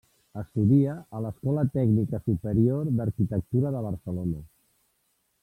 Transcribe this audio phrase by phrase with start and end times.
[0.41, 4.43] Estudia a l'Escola Tècnica Superior d'Arquitectura de Barcelona.